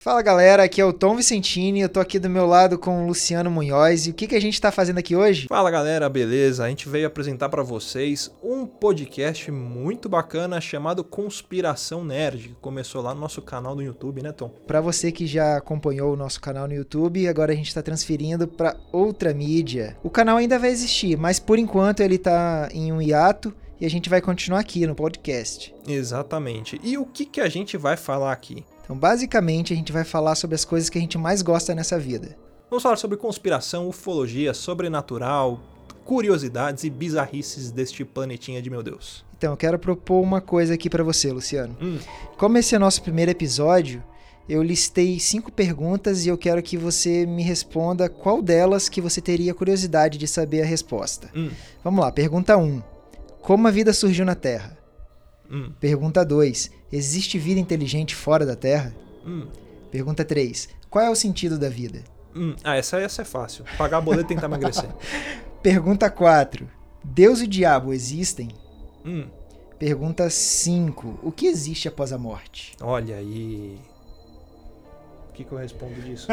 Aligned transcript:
Fala 0.00 0.22
galera, 0.22 0.62
aqui 0.62 0.80
é 0.80 0.84
o 0.84 0.92
Tom 0.92 1.16
Vicentini, 1.16 1.80
eu 1.80 1.88
tô 1.88 1.98
aqui 1.98 2.20
do 2.20 2.30
meu 2.30 2.46
lado 2.46 2.78
com 2.78 3.02
o 3.02 3.06
Luciano 3.08 3.50
Munhoz 3.50 4.06
e 4.06 4.10
o 4.10 4.14
que, 4.14 4.28
que 4.28 4.36
a 4.36 4.40
gente 4.40 4.60
tá 4.60 4.70
fazendo 4.70 4.98
aqui 4.98 5.16
hoje? 5.16 5.48
Fala 5.48 5.72
galera, 5.72 6.08
beleza? 6.08 6.64
A 6.64 6.68
gente 6.68 6.88
veio 6.88 7.08
apresentar 7.08 7.48
para 7.48 7.64
vocês 7.64 8.30
um 8.40 8.64
podcast 8.64 9.50
muito 9.50 10.08
bacana 10.08 10.60
chamado 10.60 11.02
Conspiração 11.02 12.04
Nerd, 12.04 12.50
que 12.50 12.54
começou 12.60 13.02
lá 13.02 13.12
no 13.12 13.20
nosso 13.20 13.42
canal 13.42 13.74
do 13.74 13.82
YouTube, 13.82 14.22
né 14.22 14.30
Tom? 14.30 14.50
Para 14.68 14.80
você 14.80 15.10
que 15.10 15.26
já 15.26 15.56
acompanhou 15.56 16.12
o 16.12 16.16
nosso 16.16 16.40
canal 16.40 16.68
no 16.68 16.74
YouTube, 16.74 17.26
agora 17.26 17.52
a 17.52 17.56
gente 17.56 17.74
tá 17.74 17.82
transferindo 17.82 18.46
para 18.46 18.76
outra 18.92 19.34
mídia. 19.34 19.96
O 20.04 20.10
canal 20.10 20.36
ainda 20.36 20.60
vai 20.60 20.70
existir, 20.70 21.18
mas 21.18 21.40
por 21.40 21.58
enquanto 21.58 22.04
ele 22.04 22.18
tá 22.18 22.68
em 22.72 22.92
um 22.92 23.02
hiato 23.02 23.52
e 23.80 23.84
a 23.84 23.90
gente 23.90 24.08
vai 24.08 24.20
continuar 24.20 24.60
aqui 24.60 24.86
no 24.86 24.94
podcast. 24.94 25.74
Exatamente. 25.88 26.80
E 26.84 26.96
o 26.96 27.04
que, 27.04 27.24
que 27.24 27.40
a 27.40 27.48
gente 27.48 27.76
vai 27.76 27.96
falar 27.96 28.30
aqui? 28.30 28.64
Então, 28.88 28.96
basicamente, 28.96 29.74
a 29.74 29.76
gente 29.76 29.92
vai 29.92 30.02
falar 30.02 30.34
sobre 30.34 30.54
as 30.54 30.64
coisas 30.64 30.88
que 30.88 30.96
a 30.96 31.00
gente 31.00 31.18
mais 31.18 31.42
gosta 31.42 31.74
nessa 31.74 31.98
vida. 31.98 32.34
Vamos 32.70 32.82
falar 32.82 32.96
sobre 32.96 33.18
conspiração, 33.18 33.86
ufologia, 33.86 34.54
sobrenatural, 34.54 35.60
curiosidades 36.06 36.84
e 36.84 36.90
bizarrices 36.90 37.70
deste 37.70 38.02
planetinha 38.02 38.62
de 38.62 38.70
meu 38.70 38.82
Deus. 38.82 39.26
Então, 39.36 39.52
eu 39.52 39.58
quero 39.58 39.78
propor 39.78 40.22
uma 40.22 40.40
coisa 40.40 40.72
aqui 40.72 40.88
para 40.88 41.04
você, 41.04 41.30
Luciano. 41.30 41.76
Hum. 41.82 41.98
Como 42.38 42.56
esse 42.56 42.74
é 42.74 42.78
nosso 42.78 43.02
primeiro 43.02 43.30
episódio, 43.30 44.02
eu 44.48 44.62
listei 44.62 45.20
cinco 45.20 45.52
perguntas 45.52 46.24
e 46.24 46.30
eu 46.30 46.38
quero 46.38 46.62
que 46.62 46.78
você 46.78 47.26
me 47.26 47.42
responda 47.42 48.08
qual 48.08 48.40
delas 48.40 48.88
que 48.88 49.02
você 49.02 49.20
teria 49.20 49.52
curiosidade 49.52 50.16
de 50.16 50.26
saber 50.26 50.62
a 50.62 50.66
resposta. 50.66 51.28
Hum. 51.36 51.50
Vamos 51.84 52.00
lá, 52.00 52.10
pergunta 52.10 52.56
1. 52.56 52.62
Um. 52.64 52.82
Como 53.42 53.68
a 53.68 53.70
vida 53.70 53.92
surgiu 53.92 54.24
na 54.24 54.34
Terra? 54.34 54.78
Hum. 55.50 55.72
Pergunta 55.78 56.24
2. 56.24 56.77
Existe 56.92 57.38
vida 57.38 57.60
inteligente 57.60 58.14
fora 58.14 58.46
da 58.46 58.56
Terra? 58.56 58.94
Hum. 59.26 59.46
Pergunta 59.90 60.24
3. 60.24 60.68
Qual 60.88 61.04
é 61.04 61.10
o 61.10 61.14
sentido 61.14 61.58
da 61.58 61.68
vida? 61.68 62.02
Hum. 62.34 62.54
Ah, 62.64 62.76
essa, 62.76 62.98
essa 62.98 63.22
é 63.22 63.24
fácil. 63.24 63.64
Pagar 63.76 64.00
boleto 64.00 64.32
e 64.32 64.34
tentar 64.34 64.46
emagrecer. 64.46 64.88
Pergunta 65.62 66.10
4. 66.10 66.68
Deus 67.04 67.40
e 67.40 67.46
diabo 67.46 67.92
existem? 67.92 68.48
Hum. 69.04 69.26
Pergunta 69.78 70.28
5. 70.28 71.20
O 71.22 71.30
que 71.30 71.46
existe 71.46 71.88
após 71.88 72.12
a 72.12 72.18
morte? 72.18 72.74
Olha 72.80 73.16
aí 73.16 73.78
que, 75.38 75.44
que 75.44 75.52
eu 75.52 75.58
respondo 75.58 75.94
disso? 76.02 76.26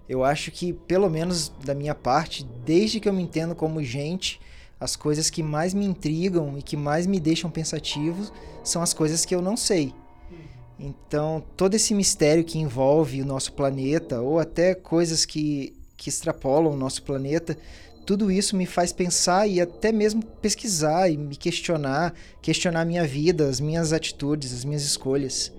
Eu 0.08 0.24
acho 0.24 0.50
que, 0.50 0.72
pelo 0.72 1.08
menos 1.08 1.50
da 1.64 1.74
minha 1.74 1.94
parte, 1.94 2.44
desde 2.64 2.98
que 2.98 3.08
eu 3.08 3.12
me 3.12 3.22
entendo 3.22 3.54
como 3.54 3.82
gente, 3.82 4.40
as 4.80 4.96
coisas 4.96 5.30
que 5.30 5.42
mais 5.42 5.72
me 5.72 5.86
intrigam 5.86 6.58
e 6.58 6.62
que 6.62 6.76
mais 6.76 7.06
me 7.06 7.20
deixam 7.20 7.48
pensativo 7.48 8.32
são 8.64 8.82
as 8.82 8.92
coisas 8.92 9.24
que 9.24 9.34
eu 9.34 9.40
não 9.40 9.56
sei. 9.56 9.94
Então, 10.78 11.44
todo 11.56 11.74
esse 11.74 11.94
mistério 11.94 12.42
que 12.42 12.58
envolve 12.58 13.22
o 13.22 13.24
nosso 13.24 13.52
planeta, 13.52 14.20
ou 14.20 14.40
até 14.40 14.74
coisas 14.74 15.24
que, 15.24 15.72
que 15.96 16.08
extrapolam 16.08 16.72
o 16.72 16.76
nosso 16.76 17.04
planeta, 17.04 17.56
tudo 18.04 18.30
isso 18.30 18.56
me 18.56 18.66
faz 18.66 18.92
pensar 18.92 19.46
e 19.46 19.60
até 19.60 19.92
mesmo 19.92 20.24
pesquisar 20.40 21.08
e 21.08 21.16
me 21.16 21.36
questionar, 21.36 22.14
questionar 22.40 22.82
a 22.82 22.84
minha 22.84 23.06
vida, 23.06 23.48
as 23.48 23.60
minhas 23.60 23.92
atitudes, 23.92 24.52
as 24.52 24.64
minhas 24.64 24.82
escolhas. 24.82 25.52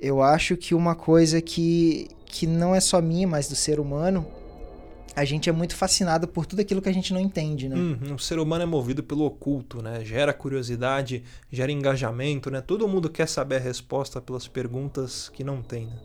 Eu 0.00 0.22
acho 0.22 0.56
que 0.56 0.74
uma 0.74 0.94
coisa 0.94 1.40
que, 1.40 2.08
que 2.26 2.46
não 2.46 2.74
é 2.74 2.80
só 2.80 3.00
minha, 3.00 3.26
mas 3.26 3.48
do 3.48 3.54
ser 3.54 3.78
humano, 3.78 4.26
a 5.16 5.24
gente 5.24 5.48
é 5.48 5.52
muito 5.52 5.76
fascinado 5.76 6.26
por 6.26 6.44
tudo 6.44 6.60
aquilo 6.60 6.82
que 6.82 6.88
a 6.88 6.92
gente 6.92 7.12
não 7.12 7.20
entende, 7.20 7.68
né? 7.68 7.76
Hum, 7.76 8.14
o 8.14 8.18
ser 8.18 8.38
humano 8.38 8.64
é 8.64 8.66
movido 8.66 9.02
pelo 9.02 9.24
oculto, 9.24 9.80
né? 9.80 10.04
Gera 10.04 10.32
curiosidade, 10.32 11.22
gera 11.50 11.70
engajamento, 11.70 12.50
né? 12.50 12.60
Todo 12.60 12.88
mundo 12.88 13.08
quer 13.08 13.28
saber 13.28 13.56
a 13.56 13.60
resposta 13.60 14.20
pelas 14.20 14.48
perguntas 14.48 15.28
que 15.28 15.44
não 15.44 15.62
tem, 15.62 15.86
né? 15.86 15.96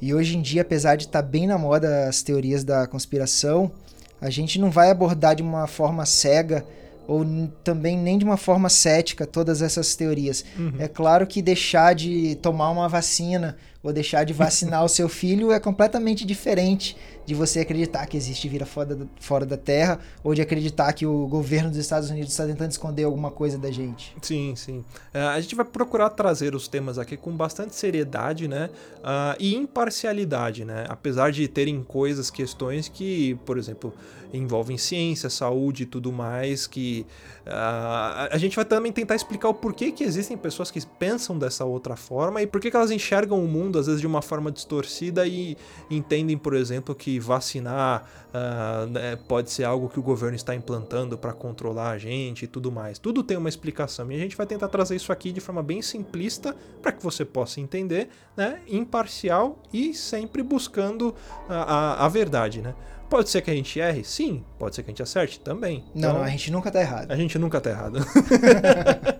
E 0.00 0.12
hoje 0.12 0.36
em 0.36 0.42
dia, 0.42 0.60
apesar 0.60 0.96
de 0.96 1.06
estar 1.06 1.22
tá 1.22 1.26
bem 1.26 1.46
na 1.46 1.56
moda 1.56 2.06
as 2.06 2.22
teorias 2.22 2.62
da 2.62 2.86
conspiração, 2.86 3.72
a 4.20 4.30
gente 4.30 4.58
não 4.58 4.70
vai 4.70 4.90
abordar 4.90 5.34
de 5.34 5.42
uma 5.42 5.66
forma 5.66 6.06
cega 6.06 6.64
ou 7.06 7.24
também 7.62 7.98
nem 7.98 8.16
de 8.16 8.24
uma 8.24 8.36
forma 8.36 8.68
cética 8.68 9.26
todas 9.26 9.60
essas 9.60 9.94
teorias. 9.94 10.44
Uhum. 10.58 10.72
É 10.78 10.88
claro 10.88 11.26
que 11.26 11.42
deixar 11.42 11.94
de 11.94 12.34
tomar 12.36 12.70
uma 12.70 12.88
vacina 12.88 13.56
ou 13.82 13.92
deixar 13.92 14.24
de 14.24 14.32
vacinar 14.32 14.84
o 14.84 14.88
seu 14.88 15.08
filho 15.08 15.52
é 15.52 15.60
completamente 15.60 16.24
diferente 16.24 16.96
de 17.26 17.34
você 17.34 17.60
acreditar 17.60 18.06
que 18.06 18.16
existe 18.16 18.48
vida 18.48 18.66
fora 18.66 19.46
da, 19.46 19.56
Terra 19.56 20.00
ou 20.22 20.34
de 20.34 20.42
acreditar 20.42 20.92
que 20.92 21.06
o 21.06 21.26
governo 21.26 21.70
dos 21.70 21.78
Estados 21.78 22.10
Unidos 22.10 22.30
está 22.30 22.44
tentando 22.44 22.70
esconder 22.70 23.04
alguma 23.04 23.30
coisa 23.30 23.56
da 23.56 23.70
gente. 23.70 24.14
Sim, 24.20 24.54
sim. 24.56 24.84
É, 25.12 25.20
a 25.20 25.40
gente 25.40 25.54
vai 25.54 25.64
procurar 25.64 26.10
trazer 26.10 26.54
os 26.54 26.68
temas 26.68 26.98
aqui 26.98 27.16
com 27.16 27.30
bastante 27.32 27.74
seriedade, 27.74 28.48
né? 28.48 28.68
Uh, 28.98 29.36
e 29.38 29.54
imparcialidade, 29.54 30.64
né? 30.64 30.84
Apesar 30.88 31.30
de 31.30 31.46
terem 31.48 31.82
coisas, 31.82 32.30
questões 32.30 32.88
que, 32.88 33.34
por 33.46 33.56
exemplo, 33.56 33.92
envolvem 34.32 34.76
ciência, 34.76 35.30
saúde 35.30 35.84
e 35.84 35.86
tudo 35.86 36.12
mais, 36.12 36.66
que 36.66 37.06
uh, 37.46 38.28
a 38.30 38.38
gente 38.38 38.56
vai 38.56 38.64
também 38.64 38.92
tentar 38.92 39.14
explicar 39.14 39.48
o 39.48 39.54
porquê 39.54 39.92
que 39.92 40.02
existem 40.02 40.36
pessoas 40.36 40.70
que 40.70 40.84
pensam 40.98 41.38
dessa 41.38 41.64
outra 41.64 41.96
forma 41.96 42.42
e 42.42 42.46
por 42.46 42.60
que 42.60 42.74
elas 42.74 42.90
enxergam 42.90 43.42
o 43.42 43.48
mundo 43.48 43.78
às 43.78 43.86
vezes 43.86 44.00
de 44.00 44.06
uma 44.06 44.22
forma 44.22 44.50
distorcida 44.50 45.26
e 45.26 45.56
entendem, 45.90 46.36
por 46.36 46.54
exemplo, 46.54 46.94
que 46.94 47.13
vacinar 47.18 48.04
uh, 48.28 48.86
né, 48.86 49.16
pode 49.28 49.50
ser 49.50 49.64
algo 49.64 49.88
que 49.88 49.98
o 49.98 50.02
governo 50.02 50.36
está 50.36 50.54
implantando 50.54 51.16
para 51.16 51.32
controlar 51.32 51.90
a 51.90 51.98
gente 51.98 52.44
e 52.44 52.46
tudo 52.46 52.70
mais. 52.70 52.98
Tudo 52.98 53.22
tem 53.22 53.36
uma 53.36 53.48
explicação 53.48 54.10
e 54.10 54.16
a 54.16 54.18
gente 54.18 54.36
vai 54.36 54.46
tentar 54.46 54.68
trazer 54.68 54.96
isso 54.96 55.12
aqui 55.12 55.32
de 55.32 55.40
forma 55.40 55.62
bem 55.62 55.82
simplista 55.82 56.54
para 56.82 56.92
que 56.92 57.02
você 57.02 57.24
possa 57.24 57.60
entender, 57.60 58.08
né, 58.36 58.60
imparcial 58.68 59.62
e 59.72 59.94
sempre 59.94 60.42
buscando 60.42 61.14
a, 61.48 61.54
a, 62.02 62.06
a 62.06 62.08
verdade, 62.08 62.60
né? 62.60 62.74
Pode 63.08 63.30
ser 63.30 63.42
que 63.42 63.50
a 63.50 63.54
gente 63.54 63.78
erre? 63.78 64.02
Sim. 64.02 64.44
Pode 64.58 64.74
ser 64.74 64.82
que 64.82 64.90
a 64.90 64.92
gente 64.92 65.02
acerte? 65.02 65.38
Também. 65.38 65.84
Não, 65.94 66.08
então, 66.08 66.14
não, 66.14 66.22
a 66.22 66.28
gente 66.28 66.50
nunca 66.50 66.70
tá 66.70 66.80
errado. 66.80 67.12
A 67.12 67.16
gente 67.16 67.38
nunca 67.38 67.60
tá 67.60 67.70
errado. 67.70 67.98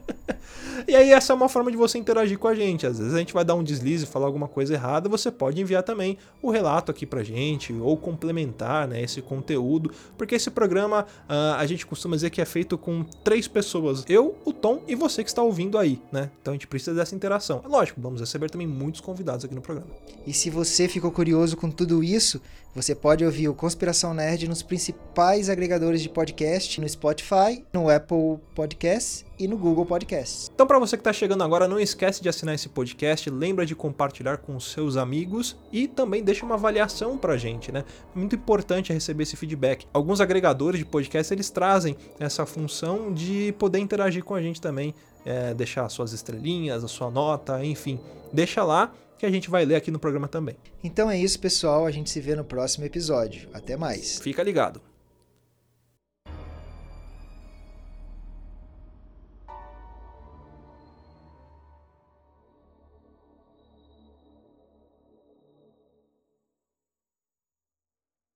Aí 1.04 1.12
essa 1.12 1.34
é 1.34 1.36
uma 1.36 1.50
forma 1.50 1.70
de 1.70 1.76
você 1.76 1.98
interagir 1.98 2.38
com 2.38 2.48
a 2.48 2.54
gente. 2.54 2.86
Às 2.86 2.98
vezes 2.98 3.12
a 3.12 3.18
gente 3.18 3.34
vai 3.34 3.44
dar 3.44 3.54
um 3.54 3.62
deslize, 3.62 4.06
falar 4.06 4.24
alguma 4.24 4.48
coisa 4.48 4.72
errada, 4.72 5.06
você 5.06 5.30
pode 5.30 5.60
enviar 5.60 5.82
também 5.82 6.16
o 6.40 6.50
relato 6.50 6.90
aqui 6.90 7.04
pra 7.04 7.22
gente 7.22 7.74
ou 7.74 7.94
complementar 7.94 8.88
né, 8.88 9.02
esse 9.02 9.20
conteúdo, 9.20 9.90
porque 10.16 10.34
esse 10.34 10.50
programa 10.50 11.02
uh, 11.28 11.58
a 11.58 11.66
gente 11.66 11.84
costuma 11.84 12.16
dizer 12.16 12.30
que 12.30 12.40
é 12.40 12.44
feito 12.46 12.78
com 12.78 13.04
três 13.22 13.46
pessoas, 13.46 14.02
eu, 14.08 14.34
o 14.46 14.52
Tom 14.54 14.80
e 14.88 14.94
você 14.94 15.22
que 15.22 15.28
está 15.28 15.42
ouvindo 15.42 15.76
aí, 15.76 16.00
né? 16.10 16.30
Então 16.40 16.52
a 16.52 16.54
gente 16.54 16.66
precisa 16.66 16.94
dessa 16.94 17.14
interação. 17.14 17.60
É 17.62 17.68
lógico, 17.68 18.00
vamos 18.00 18.22
receber 18.22 18.48
também 18.48 18.66
muitos 18.66 19.02
convidados 19.02 19.44
aqui 19.44 19.54
no 19.54 19.60
programa. 19.60 19.90
E 20.26 20.32
se 20.32 20.48
você 20.48 20.88
ficou 20.88 21.10
curioso 21.10 21.54
com 21.54 21.70
tudo 21.70 22.02
isso, 22.02 22.40
você 22.74 22.94
pode 22.94 23.22
ouvir 23.26 23.46
o 23.46 23.54
Conspiração 23.54 24.14
Nerd 24.14 24.48
nos 24.48 24.62
principais 24.62 25.50
agregadores 25.50 26.00
de 26.00 26.08
podcast, 26.08 26.80
no 26.80 26.88
Spotify, 26.88 27.62
no 27.74 27.90
Apple 27.90 28.38
Podcasts 28.54 29.24
e 29.38 29.48
no 29.48 29.56
Google 29.56 29.84
Podcasts. 29.84 30.50
Então, 30.54 30.66
para 30.66 30.78
você 30.78 30.96
que 30.96 31.00
está 31.00 31.12
chegando 31.12 31.42
agora, 31.42 31.68
não 31.68 31.78
esquece 31.78 32.22
de 32.22 32.28
assinar 32.28 32.54
esse 32.54 32.68
podcast, 32.68 33.28
lembra 33.30 33.66
de 33.66 33.74
compartilhar 33.74 34.38
com 34.38 34.58
seus 34.60 34.96
amigos 34.96 35.56
e 35.72 35.88
também 35.88 36.22
deixa 36.22 36.44
uma 36.44 36.54
avaliação 36.54 37.18
para 37.18 37.34
a 37.34 37.36
gente, 37.36 37.70
né? 37.72 37.84
Muito 38.14 38.36
importante 38.36 38.92
receber 38.92 39.24
esse 39.24 39.36
feedback. 39.36 39.86
Alguns 39.92 40.20
agregadores 40.20 40.78
de 40.78 40.84
podcast 40.84 41.32
eles 41.32 41.50
trazem 41.50 41.96
essa 42.18 42.46
função 42.46 43.12
de 43.12 43.54
poder 43.58 43.78
interagir 43.78 44.24
com 44.24 44.34
a 44.34 44.42
gente 44.42 44.60
também, 44.60 44.94
é, 45.24 45.54
deixar 45.54 45.88
suas 45.88 46.12
estrelinhas, 46.12 46.84
a 46.84 46.88
sua 46.88 47.10
nota, 47.10 47.64
enfim, 47.64 47.98
deixa 48.32 48.62
lá 48.62 48.92
que 49.18 49.26
a 49.26 49.30
gente 49.30 49.48
vai 49.48 49.64
ler 49.64 49.76
aqui 49.76 49.90
no 49.90 49.98
programa 49.98 50.28
também. 50.28 50.56
Então 50.82 51.10
é 51.10 51.18
isso, 51.18 51.38
pessoal. 51.38 51.86
A 51.86 51.90
gente 51.90 52.10
se 52.10 52.20
vê 52.20 52.34
no 52.34 52.44
próximo 52.44 52.84
episódio. 52.84 53.48
Até 53.52 53.76
mais. 53.76 54.18
Fica 54.18 54.42
ligado. 54.42 54.93